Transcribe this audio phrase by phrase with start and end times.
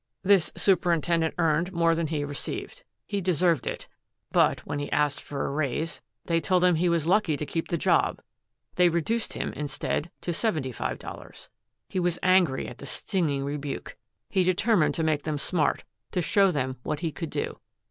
[0.23, 2.81] "This superintendent earned more than he received.
[3.05, 3.87] He deserved it.
[4.31, 7.67] But when he asked for a raise, they told him he was lucky to keep
[7.67, 8.19] the job,
[8.77, 11.51] they reduced him, instead, to seventy five dollars.
[11.87, 13.95] He was angry at the stinging rebuke.
[14.27, 17.59] He determined to make them smart, to show them what he could do.